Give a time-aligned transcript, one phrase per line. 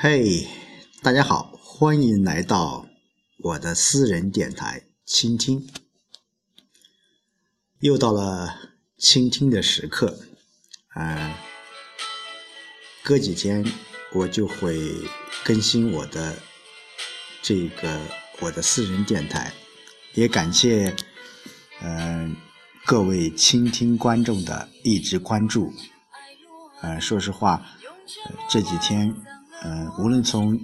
[0.00, 0.46] 嘿，
[1.02, 2.86] 大家好，欢迎来到
[3.38, 5.66] 我的私人电台倾听。
[7.80, 8.60] 又到了
[8.96, 10.20] 倾听的时刻，
[10.90, 11.36] 啊，
[13.02, 13.66] 隔几天
[14.12, 14.78] 我就会
[15.42, 16.36] 更新我的
[17.42, 18.00] 这个
[18.38, 19.52] 我的私人电台，
[20.14, 20.94] 也感谢
[21.82, 22.36] 嗯
[22.86, 25.74] 各位倾听观众的一直关注。
[26.82, 27.66] 呃，说实话，
[28.48, 29.12] 这几天。
[29.64, 30.58] 嗯，无论从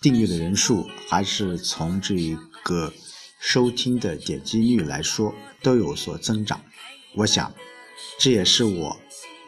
[0.00, 2.14] 订阅的人数，还是从这
[2.62, 2.92] 个
[3.40, 6.60] 收听的点击率来说，都有所增长。
[7.14, 7.52] 我想，
[8.18, 8.98] 这也是我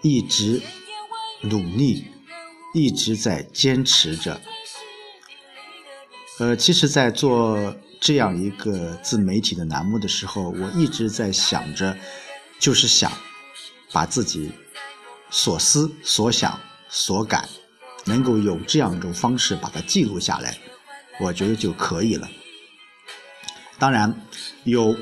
[0.02, 0.60] 一直
[1.42, 2.04] 努力、
[2.74, 4.40] 一直在坚持着。
[6.38, 11.96] 呃，其实，在做这样一个自媒体的栏目的时候，我一直在想着，
[12.58, 13.12] 就是想
[13.92, 14.50] 把自己
[15.30, 16.58] 所思所想
[16.88, 17.48] 所感。
[18.04, 20.56] 能够有这样一种方式把它记录下来，
[21.20, 22.28] 我觉得就可以了。
[23.78, 24.14] 当然，
[24.64, 24.96] 有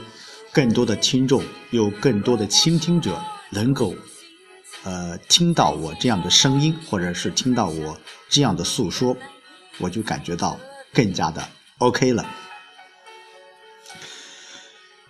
[0.53, 3.95] 更多的听众，有更多的倾听者能够
[4.84, 9.17] 呃听到我这样的声音，或者是听到我这样的诉说，
[9.78, 10.59] 我就感觉到
[10.92, 12.25] 更加的 OK 了。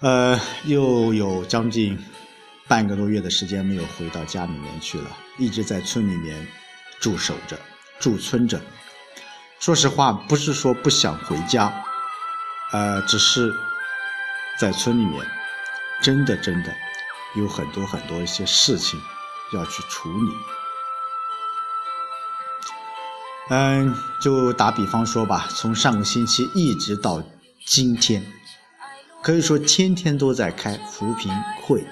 [0.00, 1.98] 呃，又有将近
[2.68, 6.46] 半个多月的时间没有回到家里面去了，一直在村里面
[7.00, 7.58] 驻守着。
[7.98, 8.60] 驻村着，
[9.58, 11.72] 说实话，不是说不想回家，
[12.72, 13.52] 呃，只是
[14.58, 15.26] 在村里面，
[16.00, 16.72] 真的真的
[17.36, 19.00] 有很多很多一些事情
[19.52, 20.32] 要去处理。
[23.50, 27.22] 嗯，就打比方说吧，从上个星期一直到
[27.66, 28.24] 今天，
[29.22, 31.84] 可以说天天都在开扶贫会。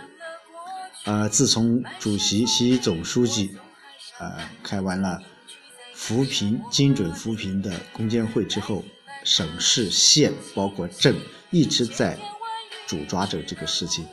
[1.05, 3.57] 呃，自从主席、习总书记，
[4.19, 5.21] 呃，开完了。
[5.97, 8.85] 扶贫精准扶贫的攻坚会之后，
[9.25, 11.17] 省市县包括镇
[11.51, 12.17] 一直在
[12.87, 14.07] 主抓着这个事情。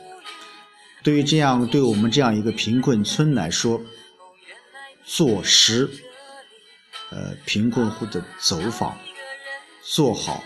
[1.02, 3.80] 对于这样对我们这样一个贫困村来说，
[5.04, 5.88] 做实
[7.10, 8.98] 呃贫困户的走访，
[9.82, 10.42] 做好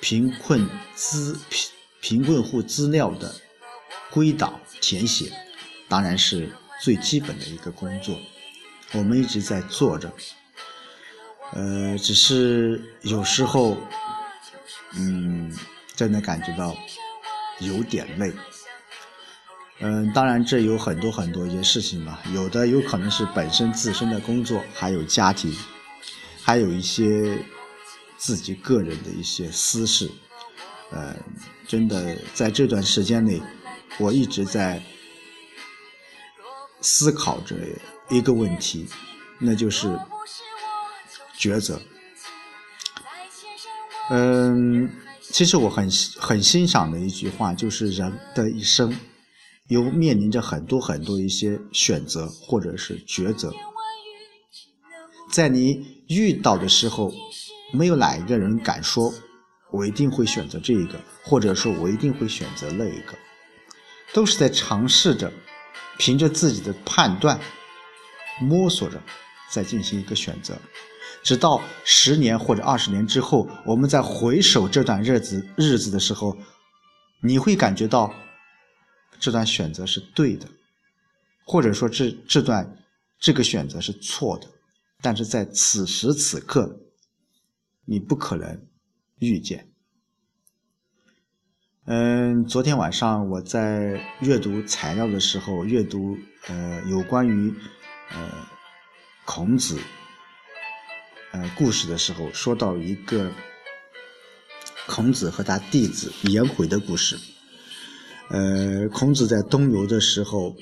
[0.00, 1.70] 贫困资贫
[2.00, 3.32] 贫困户资料的
[4.10, 5.30] 归档填写，
[5.88, 6.50] 当然是
[6.82, 8.18] 最基本的一个工作。
[8.92, 10.12] 我们一直在做着。
[11.52, 13.76] 呃，只是有时候，
[14.96, 15.50] 嗯，
[15.96, 16.76] 真的感觉到
[17.60, 18.32] 有点累。
[19.80, 25.56] 嗯，当然这有很多很多一些事情吧，有的有可能是本身自身的工作，还有家庭，
[26.42, 27.38] 还有一些
[28.16, 30.10] 自己个人的一些私事。
[30.90, 31.14] 呃，
[31.66, 33.40] 真的在这段时间内，
[33.98, 34.82] 我一直在
[36.80, 37.56] 思考着
[38.08, 38.86] 一个问题，
[39.38, 39.98] 那就是。
[41.40, 41.80] 抉择，
[44.10, 44.90] 嗯，
[45.20, 45.88] 其实我很
[46.18, 48.92] 很欣赏的一句话，就是人的一生，
[49.68, 53.52] 有面临着很多很多一些选择或者是抉择，
[55.30, 57.12] 在你遇到的时候，
[57.72, 59.14] 没有哪一个人敢说，
[59.70, 63.16] 我一定会选择这一个，或者说我一定会选择那一个，
[64.12, 65.32] 都是在尝试着，
[65.98, 67.38] 凭着自己的判断，
[68.40, 69.02] 摸索着，
[69.50, 70.56] 再进行一个选择。
[71.22, 76.36] 直到十年或者二十年之后，我们在回首这段日子日子的时候，
[77.20, 78.14] 你会感觉到
[79.18, 80.46] 这段选择是对的，
[81.44, 82.78] 或者说这这段
[83.18, 84.46] 这个选择是错的。
[85.00, 86.80] 但是在此时此刻，
[87.84, 88.66] 你不可能
[89.18, 89.68] 预见。
[91.90, 97.50] 嗯，昨天晚上我在阅读材料的时候，阅读呃有关于
[98.10, 98.30] 呃
[99.24, 99.78] 孔子。
[101.32, 103.30] 呃，故事的时候说到一个
[104.86, 107.16] 孔子和他弟子颜回的故事。
[108.28, 110.54] 呃，孔子在东游的时候，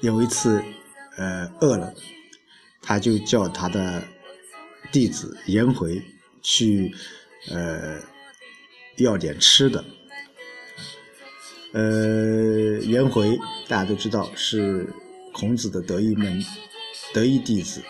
[0.00, 0.62] 有一次
[1.18, 1.92] 呃饿了，
[2.80, 4.02] 他就叫他的
[4.90, 6.02] 弟子颜回
[6.40, 6.94] 去
[7.50, 8.00] 呃
[8.96, 9.84] 要点吃的。
[11.72, 13.38] 呃，颜回
[13.68, 14.92] 大家都知道是
[15.32, 16.44] 孔子的得意门
[17.14, 17.80] 得意弟子。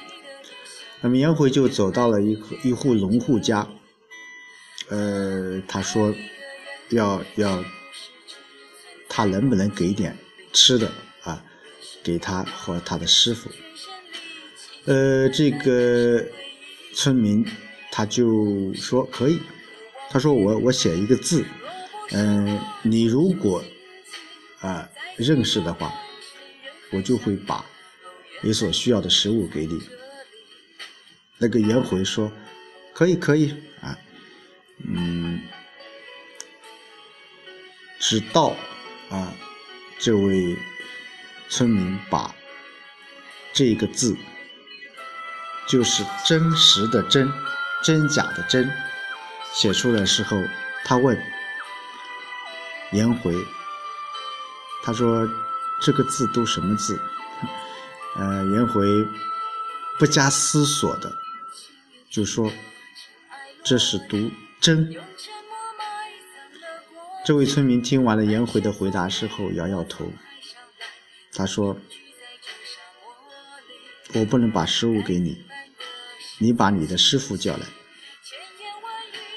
[1.00, 3.66] 那么颜回就走到了一一户农户家，
[4.88, 6.14] 呃，他说
[6.90, 7.64] 要要
[9.08, 10.14] 他能不能给点
[10.52, 10.92] 吃的
[11.22, 11.42] 啊，
[12.02, 13.50] 给他和他的师傅。
[14.84, 16.22] 呃，这个
[16.92, 17.46] 村民
[17.90, 19.40] 他就说可以，
[20.10, 21.44] 他说我我写一个字，
[22.12, 23.62] 嗯，你如果
[24.60, 25.92] 啊认识的话，
[26.90, 27.64] 我就会把
[28.42, 29.80] 你所需要的食物给你。
[31.38, 32.30] 那个颜回说
[32.92, 33.96] ：“可以可以啊，
[34.84, 35.40] 嗯，
[37.98, 38.56] 直到
[39.08, 39.32] 啊，
[39.98, 40.56] 这位
[41.48, 42.34] 村民把
[43.52, 44.16] 这个字，
[45.68, 47.32] 就是真实的真，
[47.84, 48.70] 真假的真，
[49.54, 50.36] 写出来时候，
[50.84, 51.16] 他问
[52.92, 53.34] 颜回，
[54.82, 55.28] 他说
[55.82, 57.00] 这个字读什么字？
[58.16, 58.84] 呃，颜回
[59.98, 61.12] 不加思索的
[62.10, 62.50] 就说。
[63.62, 64.96] 这是读真。
[67.26, 70.10] 这位村民听完了颜回的回答之后，摇摇头。
[71.34, 71.78] 他说
[74.14, 75.44] ：“我不能把食物给你，
[76.38, 77.66] 你把你的师傅叫来。”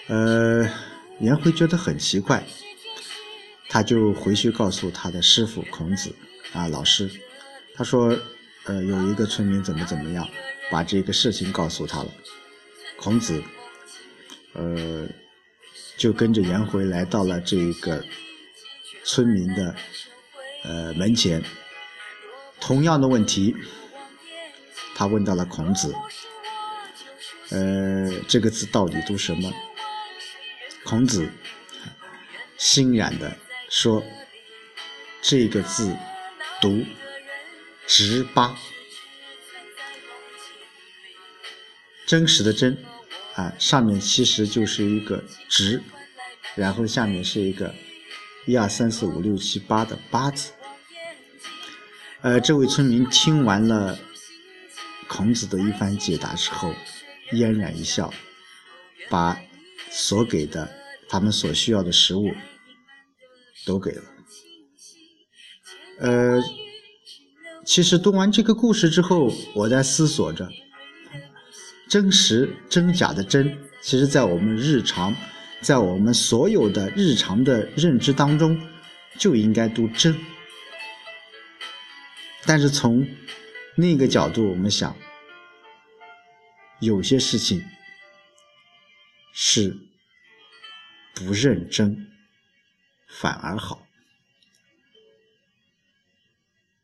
[0.08, 0.70] 呃，
[1.20, 2.48] 颜回觉得很奇怪，
[3.74, 6.16] 他就回去告诉他的师傅孔子
[6.54, 7.10] 啊，老师，
[7.74, 8.16] 他说
[8.66, 10.30] ：“呃，有一个村民怎么怎么样，
[10.70, 12.12] 把这个事情告诉他了。”
[12.98, 13.42] 孔子。
[14.54, 15.10] 呃，
[15.98, 18.06] 就跟着颜回来到了这个
[19.04, 19.76] 村民的
[20.66, 21.44] 呃门前。
[22.62, 23.56] 同样的问题，
[24.94, 25.96] 他问到了孔子。
[27.50, 29.52] 呃，这个字到底读什么？
[30.84, 31.28] 孔子
[32.56, 33.36] 欣然的
[33.74, 34.04] 说
[35.20, 35.98] ：“这个字
[36.62, 36.86] 读
[37.88, 38.56] 直八，
[42.06, 42.78] 真实的真。”
[43.34, 45.82] 啊，上面其实就是一个直，
[46.54, 47.74] 然后下面是一个
[48.46, 50.52] 一二三四五六七八的八字。
[52.22, 53.98] 呃，这位村民听完了
[55.08, 56.76] 孔子的一番解答之后，
[57.32, 58.14] 嫣然一笑，
[59.10, 59.36] 把
[59.90, 60.72] 所给的
[61.10, 62.36] 他们所需要的食物
[63.66, 64.04] 都给了。
[66.00, 66.42] 呃，
[67.66, 70.50] 其实读完这个故事之后，我在思索着。
[71.90, 75.16] 真实真假的真，其实在我们日常，
[75.62, 78.60] 在我们所有的日常的认知当中，
[79.20, 80.16] 就应该读真。
[82.46, 83.08] 但是从
[83.76, 84.96] 另一个角度，我们想，
[86.80, 87.64] 有些事情
[89.32, 89.78] 是
[91.14, 92.08] 不认真
[93.20, 93.88] 反而好，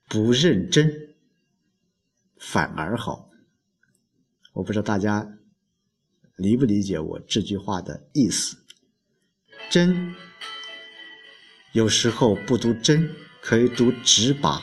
[0.07, 1.15] 不认真
[2.37, 3.29] 反而好。
[4.53, 5.37] 我不知道大家
[6.35, 8.57] 理不理解我这句话的意思。
[9.69, 10.15] 真
[11.73, 14.61] 有时候不读真，可以读直把。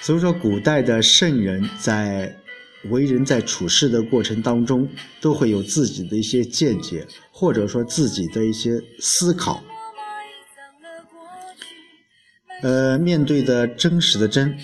[0.00, 2.40] 所以说，古代的圣人在
[2.84, 4.88] 为人在处事的过程当中，
[5.20, 9.62] 都会有自己的一些见解，或者说自己的一些思考。
[12.62, 14.58] 呃，面对的真实的真，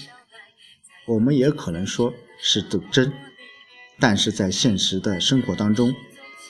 [1.06, 2.12] 我们也可能说。
[2.46, 3.10] 是读真，
[3.98, 5.94] 但是在现实的生活当中，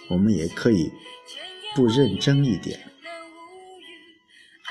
[0.09, 0.91] 我们也可以
[1.77, 2.81] 不认真一点，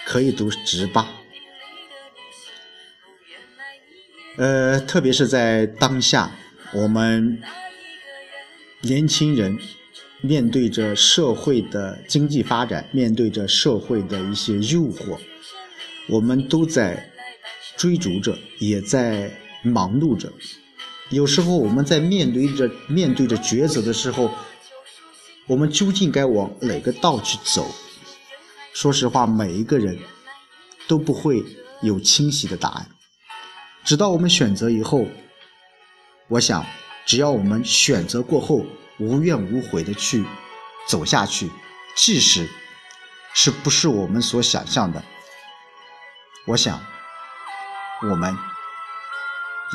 [0.06, 1.08] 可以读直八。
[4.36, 6.30] 呃，特别是在当下，
[6.76, 7.40] 我们
[8.82, 9.56] 年轻人
[10.22, 15.20] 面对着社会的经济发展，面对着社会的一些诱惑，
[16.10, 17.12] 我们都在
[17.78, 19.32] 追逐着，也在
[19.62, 20.34] 忙碌着。
[21.12, 24.32] 有时候我们在面对着面对着抉择的时候，
[25.46, 27.68] 我们究竟该往哪个道去走？
[28.74, 29.96] 说实话，每一个人
[30.88, 31.44] 都不会
[31.84, 32.90] 有清晰的答案。
[33.84, 35.06] 直到我们选择以后，
[36.34, 36.66] 我想，
[37.06, 38.66] 只要我们选择过后
[38.98, 40.26] 无怨无悔的去
[40.88, 41.52] 走下去，
[41.96, 42.50] 即使
[43.36, 45.04] 是不是我们所想象的，
[46.48, 46.84] 我想，
[48.10, 48.36] 我们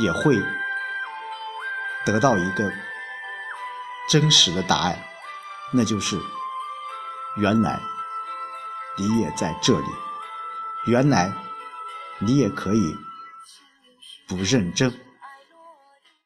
[0.03, 0.37] 也会。
[2.05, 2.73] 得到一个
[4.09, 4.99] 真实的答案，
[5.73, 6.19] 那就是
[7.37, 7.79] 原来
[8.97, 9.87] 你也在这里，
[10.87, 11.31] 原来
[12.19, 12.97] 你也可以
[14.27, 15.08] 不认真。